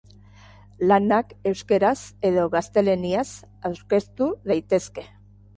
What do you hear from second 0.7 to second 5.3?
Lanak euskaraz edo gaztelaniaz aurkeztu daitezke.